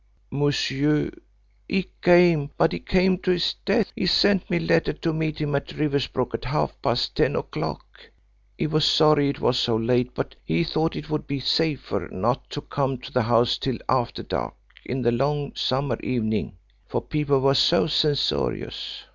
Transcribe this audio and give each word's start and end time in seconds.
Monsieur, 0.31 1.11
he 1.69 1.87
came 2.01 2.49
but 2.57 2.71
he 2.71 2.79
came 2.79 3.19
to 3.19 3.29
his 3.29 3.53
death. 3.65 3.91
He 3.95 4.07
sent 4.07 4.49
me 4.49 4.57
a 4.57 4.61
letter 4.61 4.93
to 4.93 5.13
meet 5.13 5.39
him 5.39 5.53
at 5.53 5.73
Riversbrook 5.73 6.33
at 6.33 6.45
half 6.45 6.73
past 6.81 7.15
ten 7.15 7.35
o'clock. 7.35 8.09
He 8.57 8.65
was 8.65 8.83
sorry 8.83 9.29
it 9.29 9.39
was 9.39 9.59
so 9.59 9.75
late, 9.75 10.15
but 10.15 10.33
he 10.43 10.63
thought 10.63 10.95
it 10.95 11.11
would 11.11 11.27
be 11.27 11.39
safer 11.39 12.09
not 12.11 12.49
to 12.49 12.61
come 12.61 12.97
to 12.97 13.11
the 13.11 13.21
house 13.21 13.59
till 13.59 13.77
after 13.87 14.23
dark 14.23 14.55
in 14.85 15.03
the 15.03 15.11
long 15.11 15.53
summer 15.53 15.99
evening, 16.01 16.57
for 16.87 16.99
people 17.03 17.39
were 17.39 17.53
so 17.53 17.85
censorious. 17.85 19.03